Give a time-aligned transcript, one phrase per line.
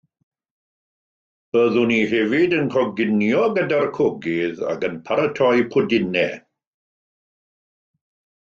[1.57, 6.37] Byddwn i hefyd yn coginio gyda'r cogydd ac yn paratoi pwdinau